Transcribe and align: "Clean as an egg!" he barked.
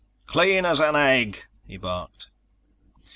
"Clean 0.25 0.65
as 0.65 0.79
an 0.79 0.95
egg!" 0.95 1.45
he 1.67 1.77
barked. 1.77 2.29